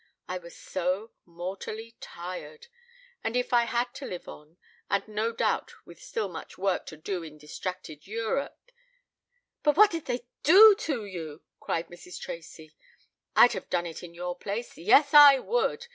[0.27, 2.65] I was so mortally tired!
[3.23, 4.57] And if I had to live on,
[4.89, 8.71] and no doubt with still much work to do in distracted Europe"
[9.61, 12.19] "But what did they do to you?" cried Mrs.
[12.19, 12.71] Tracy.
[13.35, 15.85] "I'd have done it in your place yes, I would!"